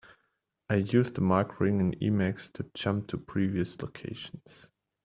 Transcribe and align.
I 0.67 0.77
use 0.77 1.11
the 1.11 1.21
mark 1.21 1.59
ring 1.59 1.79
in 1.79 1.91
Emacs 2.01 2.51
to 2.53 2.63
jump 2.73 3.07
to 3.09 3.19
previous 3.19 3.79
locations. 3.83 4.71